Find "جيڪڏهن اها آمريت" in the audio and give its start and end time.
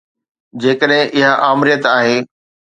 0.63-1.83